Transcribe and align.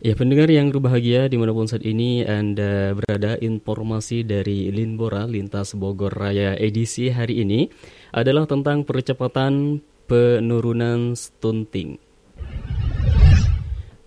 Ya 0.00 0.16
pendengar 0.16 0.48
yang 0.48 0.72
berbahagia 0.72 1.28
di 1.28 1.36
mana 1.36 1.52
pun 1.52 1.68
saat 1.68 1.84
ini 1.84 2.24
Anda 2.24 2.96
berada 2.96 3.36
informasi 3.36 4.24
dari 4.24 4.72
Linbora 4.72 5.28
Lintas 5.28 5.76
Bogor 5.76 6.16
Raya 6.16 6.56
edisi 6.56 7.12
hari 7.12 7.44
ini 7.44 7.68
adalah 8.08 8.48
tentang 8.48 8.88
percepatan 8.88 9.84
penurunan 10.08 11.12
stunting. 11.12 12.00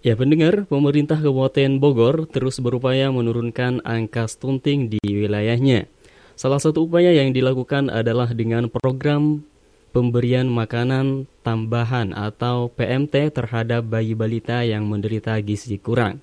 Ya 0.00 0.16
pendengar, 0.16 0.64
pemerintah 0.64 1.20
Kabupaten 1.20 1.76
Bogor 1.76 2.32
terus 2.32 2.64
berupaya 2.64 3.12
menurunkan 3.12 3.84
angka 3.84 4.24
stunting 4.24 4.88
di 4.88 5.04
wilayahnya. 5.04 5.84
Salah 6.32 6.64
satu 6.64 6.88
upaya 6.88 7.12
yang 7.12 7.36
dilakukan 7.36 7.92
adalah 7.92 8.32
dengan 8.32 8.72
program 8.72 9.44
pemberian 9.94 10.50
makanan 10.50 11.30
tambahan 11.46 12.10
atau 12.10 12.66
PMT 12.74 13.30
terhadap 13.30 13.86
bayi 13.86 14.18
balita 14.18 14.66
yang 14.66 14.90
menderita 14.90 15.38
gizi 15.38 15.78
kurang. 15.78 16.18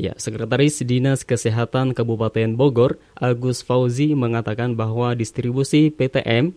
Ya, 0.00 0.16
Sekretaris 0.16 0.80
Dinas 0.80 1.20
Kesehatan 1.20 1.92
Kabupaten 1.92 2.56
Bogor, 2.56 2.96
Agus 3.12 3.60
Fauzi 3.60 4.16
mengatakan 4.16 4.72
bahwa 4.72 5.12
distribusi 5.12 5.92
PTM 5.92 6.56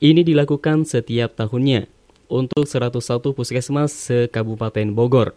ini 0.00 0.24
dilakukan 0.24 0.88
setiap 0.88 1.36
tahunnya 1.36 1.84
untuk 2.32 2.64
101 2.64 3.36
puskesmas 3.36 3.92
se-Kabupaten 3.92 4.96
Bogor. 4.96 5.36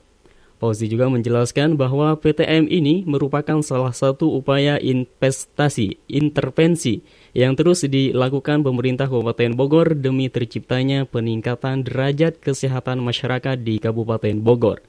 Fauzi 0.62 0.86
juga 0.86 1.10
menjelaskan 1.10 1.74
bahwa 1.74 2.14
PTM 2.22 2.70
ini 2.70 3.02
merupakan 3.10 3.66
salah 3.66 3.90
satu 3.98 4.30
upaya 4.30 4.78
investasi, 4.78 5.98
intervensi 6.06 7.02
yang 7.34 7.58
terus 7.58 7.82
dilakukan 7.82 8.62
pemerintah 8.62 9.10
Kabupaten 9.10 9.58
Bogor 9.58 9.98
demi 9.98 10.30
terciptanya 10.30 11.10
peningkatan 11.10 11.82
derajat 11.82 12.38
kesehatan 12.38 13.02
masyarakat 13.02 13.58
di 13.58 13.82
Kabupaten 13.82 14.38
Bogor. 14.38 14.86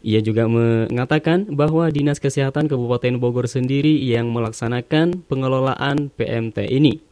Ia 0.00 0.24
juga 0.24 0.48
mengatakan 0.48 1.52
bahwa 1.52 1.92
Dinas 1.92 2.16
Kesehatan 2.16 2.64
Kabupaten 2.64 3.20
Bogor 3.20 3.52
sendiri 3.52 4.00
yang 4.00 4.32
melaksanakan 4.32 5.20
pengelolaan 5.28 6.08
PMT 6.16 6.72
ini, 6.72 7.04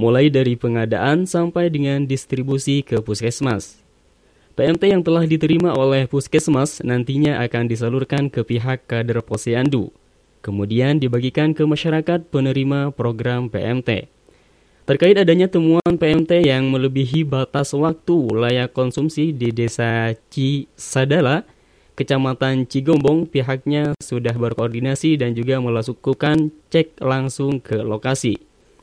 mulai 0.00 0.32
dari 0.32 0.56
pengadaan 0.56 1.28
sampai 1.28 1.68
dengan 1.68 2.08
distribusi 2.08 2.80
ke 2.80 3.04
puskesmas. 3.04 3.89
PMT 4.60 4.92
yang 4.92 5.00
telah 5.00 5.24
diterima 5.24 5.72
oleh 5.72 6.04
Puskesmas 6.04 6.84
nantinya 6.84 7.40
akan 7.40 7.64
disalurkan 7.64 8.28
ke 8.28 8.44
pihak 8.44 8.84
kader 8.84 9.24
posyandu, 9.24 9.88
kemudian 10.44 11.00
dibagikan 11.00 11.56
ke 11.56 11.64
masyarakat 11.64 12.28
penerima 12.28 12.92
program 12.92 13.48
PMT. 13.48 14.12
Terkait 14.84 15.16
adanya 15.16 15.48
temuan 15.48 15.96
PMT 15.96 16.44
yang 16.44 16.68
melebihi 16.68 17.24
batas 17.24 17.72
waktu 17.72 18.36
layak 18.36 18.76
konsumsi 18.76 19.32
di 19.32 19.48
Desa 19.48 20.12
Cisadala, 20.28 21.48
Kecamatan 21.96 22.68
Cigombong, 22.68 23.32
pihaknya 23.32 23.96
sudah 23.96 24.36
berkoordinasi 24.36 25.16
dan 25.16 25.32
juga 25.32 25.56
melakukan 25.56 26.52
cek 26.68 27.00
langsung 27.00 27.64
ke 27.64 27.80
lokasi. 27.80 28.36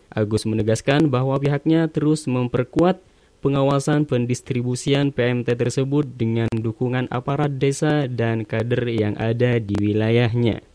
Agus 0.09 0.49
menegaskan 0.49 1.13
bahwa 1.13 1.37
pihaknya 1.37 1.85
terus 1.85 2.25
memperkuat 2.25 2.97
pengawasan 3.39 4.09
pendistribusian 4.09 5.13
PMT 5.13 5.53
tersebut 5.53 6.05
dengan 6.07 6.49
dukungan 6.51 7.07
aparat 7.13 7.61
desa 7.61 8.09
dan 8.09 8.43
kader 8.43 8.89
yang 8.89 9.13
ada 9.19 9.61
di 9.61 9.75
wilayahnya. 9.77 10.65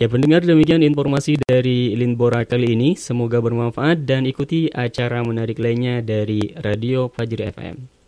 Ya 0.00 0.08
pendengar 0.08 0.40
demikian 0.40 0.80
informasi 0.80 1.36
dari 1.44 1.92
Linbora 1.92 2.48
kali 2.48 2.72
ini. 2.72 2.96
Semoga 2.96 3.36
bermanfaat 3.44 4.08
dan 4.08 4.24
ikuti 4.24 4.72
acara 4.72 5.20
menarik 5.20 5.60
lainnya 5.60 6.00
dari 6.00 6.56
Radio 6.56 7.12
Fajri 7.12 7.52
FM. 7.52 7.99